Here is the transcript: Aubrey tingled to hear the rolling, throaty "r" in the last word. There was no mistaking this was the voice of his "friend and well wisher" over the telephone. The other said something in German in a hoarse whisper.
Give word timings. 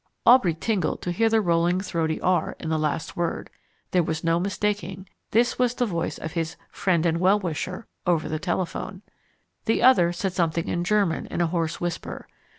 Aubrey 0.25 0.55
tingled 0.55 1.03
to 1.03 1.11
hear 1.11 1.29
the 1.29 1.41
rolling, 1.41 1.79
throaty 1.79 2.19
"r" 2.21 2.55
in 2.59 2.69
the 2.69 2.79
last 2.79 3.15
word. 3.15 3.51
There 3.91 4.01
was 4.01 4.23
no 4.23 4.39
mistaking 4.39 5.07
this 5.29 5.59
was 5.59 5.75
the 5.75 5.85
voice 5.85 6.17
of 6.17 6.31
his 6.31 6.55
"friend 6.71 7.05
and 7.05 7.19
well 7.19 7.39
wisher" 7.39 7.85
over 8.07 8.27
the 8.27 8.39
telephone. 8.39 9.03
The 9.65 9.83
other 9.83 10.11
said 10.11 10.33
something 10.33 10.67
in 10.67 10.83
German 10.83 11.27
in 11.27 11.39
a 11.39 11.45
hoarse 11.45 11.79
whisper. 11.79 12.27